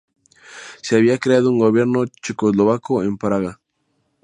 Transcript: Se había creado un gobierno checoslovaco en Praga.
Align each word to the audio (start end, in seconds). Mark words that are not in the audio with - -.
Se 0.81 0.95
había 0.95 1.19
creado 1.19 1.51
un 1.51 1.59
gobierno 1.59 2.07
checoslovaco 2.07 3.03
en 3.03 3.19
Praga. 3.19 3.61